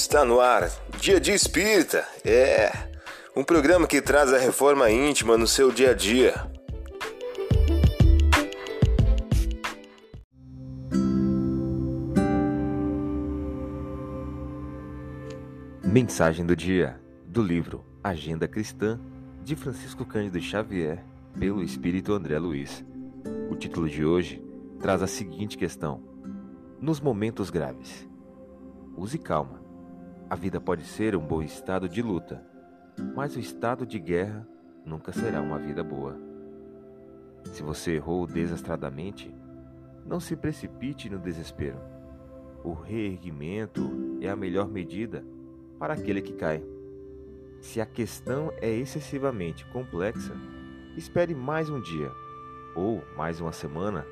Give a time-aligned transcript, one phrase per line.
[0.00, 0.70] Está no ar,
[1.00, 2.06] Dia de Espírita.
[2.24, 2.70] É
[3.34, 6.34] um programa que traz a reforma íntima no seu dia a dia.
[15.82, 19.00] Mensagem do dia do livro Agenda Cristã
[19.42, 21.04] de Francisco Cândido Xavier
[21.36, 22.84] pelo Espírito André Luiz.
[23.50, 24.40] O título de hoje
[24.80, 26.00] traz a seguinte questão:
[26.80, 28.08] Nos momentos graves,
[28.96, 29.67] use calma.
[30.30, 32.42] A vida pode ser um bom estado de luta,
[33.14, 34.46] mas o estado de guerra
[34.84, 36.18] nunca será uma vida boa.
[37.44, 39.34] Se você errou desastradamente,
[40.04, 41.78] não se precipite no desespero.
[42.62, 45.24] O reerguimento é a melhor medida
[45.78, 46.62] para aquele que cai.
[47.62, 50.34] Se a questão é excessivamente complexa,
[50.94, 52.10] espere mais um dia
[52.76, 54.04] ou mais uma semana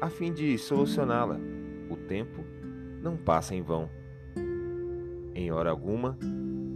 [0.00, 1.38] a fim de solucioná-la.
[1.88, 2.44] O tempo
[3.00, 3.88] não passa em vão.
[5.38, 6.18] Em hora alguma,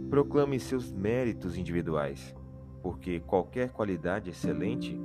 [0.09, 2.33] proclame seus méritos individuais,
[2.81, 4.97] porque qualquer qualidade excelente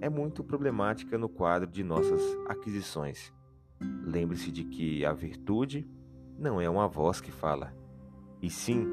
[0.00, 3.32] é muito problemática no quadro de nossas aquisições.
[3.80, 5.88] Lembre-se de que a virtude
[6.36, 7.72] não é uma voz que fala,
[8.42, 8.84] e sim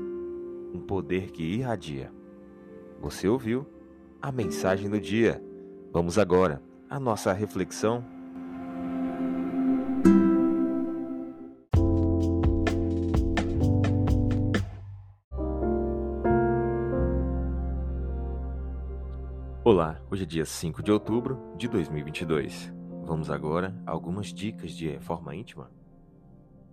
[0.72, 2.14] um poder que irradia.
[3.02, 3.66] Você ouviu
[4.22, 5.44] a mensagem do dia.
[5.92, 8.06] Vamos agora à nossa reflexão.
[19.66, 22.74] Olá, hoje é dia 5 de outubro de 2022.
[23.06, 25.72] Vamos agora a algumas dicas de reforma íntima.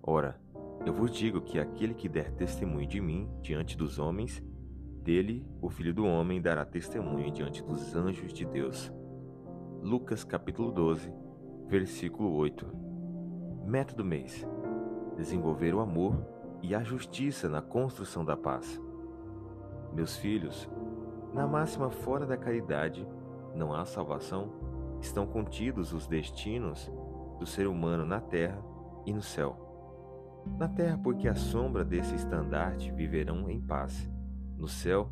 [0.03, 0.41] Ora,
[0.85, 4.43] eu vos digo que aquele que der testemunho de mim diante dos homens,
[5.05, 8.93] dele o Filho do Homem dará testemunho diante dos anjos de Deus.
[9.81, 11.13] Lucas capítulo 12,
[11.69, 12.67] versículo 8.
[13.67, 14.45] Meta do mês:
[15.17, 16.27] desenvolver o amor
[16.61, 18.83] e a justiça na construção da paz.
[19.95, 20.69] Meus filhos,
[21.33, 23.07] na máxima fora da caridade
[23.55, 24.53] não há salvação,
[25.01, 26.91] estão contidos os destinos
[27.39, 28.63] do ser humano na terra
[29.07, 29.67] e no céu.
[30.59, 34.11] Na terra, porque a sombra desse estandarte viverão em paz.
[34.57, 35.11] No céu,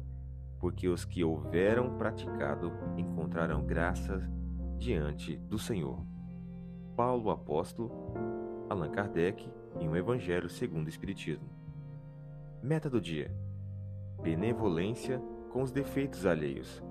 [0.58, 4.28] porque os que houveram praticado encontrarão graças
[4.76, 6.04] diante do Senhor.
[6.96, 7.90] Paulo Apóstolo,
[8.68, 9.48] Allan Kardec,
[9.80, 11.48] em um Evangelho segundo o Espiritismo.
[12.62, 13.30] Meta do dia:
[14.22, 16.82] benevolência com os defeitos alheios.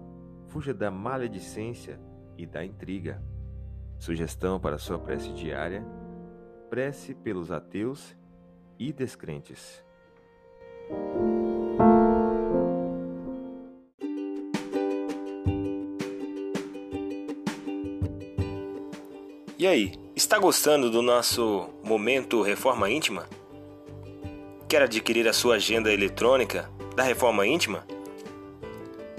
[0.47, 2.00] Fuja da maledicência
[2.38, 3.22] e da intriga.
[3.97, 5.85] Sugestão para sua prece diária:
[6.69, 8.16] prece pelos ateus
[8.79, 9.84] e descrentes.
[19.59, 23.28] E aí, está gostando do nosso momento Reforma Íntima?
[24.69, 27.84] Quer adquirir a sua agenda eletrônica da Reforma Íntima?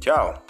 [0.00, 0.47] Tchau!